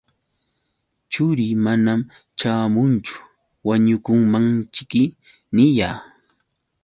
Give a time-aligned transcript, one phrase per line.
[1.11, 2.01] Churii manam
[2.39, 3.15] ćhaamunchu,
[3.67, 5.03] wañukunmanćhiki
[5.55, 5.97] niyaa.